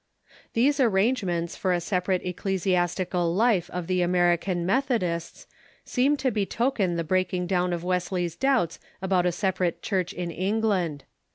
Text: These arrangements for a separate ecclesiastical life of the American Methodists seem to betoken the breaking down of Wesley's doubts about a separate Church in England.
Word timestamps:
These 0.53 0.79
arrangements 0.79 1.55
for 1.55 1.73
a 1.73 1.79
separate 1.79 2.25
ecclesiastical 2.25 3.35
life 3.35 3.69
of 3.69 3.85
the 3.85 4.01
American 4.01 4.65
Methodists 4.65 5.45
seem 5.85 6.17
to 6.17 6.31
betoken 6.31 6.95
the 6.95 7.03
breaking 7.03 7.45
down 7.45 7.71
of 7.71 7.83
Wesley's 7.83 8.35
doubts 8.35 8.79
about 8.99 9.27
a 9.27 9.31
separate 9.31 9.83
Church 9.83 10.11
in 10.11 10.31
England. 10.31 11.03